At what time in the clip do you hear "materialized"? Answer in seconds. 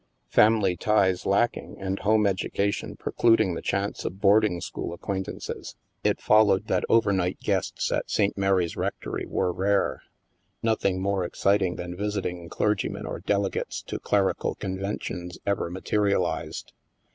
15.69-16.73